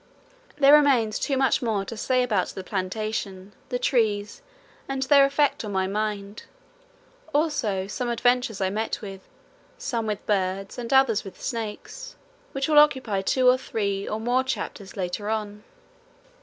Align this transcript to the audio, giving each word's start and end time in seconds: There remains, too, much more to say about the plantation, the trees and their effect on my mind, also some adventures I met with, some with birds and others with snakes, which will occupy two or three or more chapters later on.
There 0.57 0.73
remains, 0.73 1.19
too, 1.19 1.37
much 1.37 1.61
more 1.61 1.85
to 1.85 1.95
say 1.95 2.23
about 2.23 2.47
the 2.47 2.63
plantation, 2.63 3.53
the 3.69 3.77
trees 3.77 4.41
and 4.89 5.03
their 5.03 5.25
effect 5.25 5.63
on 5.63 5.71
my 5.73 5.85
mind, 5.85 6.45
also 7.35 7.85
some 7.85 8.09
adventures 8.09 8.61
I 8.61 8.71
met 8.71 8.99
with, 9.01 9.21
some 9.77 10.07
with 10.07 10.25
birds 10.25 10.79
and 10.79 10.91
others 10.91 11.23
with 11.23 11.39
snakes, 11.39 12.15
which 12.51 12.67
will 12.67 12.79
occupy 12.79 13.21
two 13.21 13.47
or 13.47 13.59
three 13.59 14.07
or 14.07 14.19
more 14.19 14.43
chapters 14.43 14.97
later 14.97 15.29
on. 15.29 15.63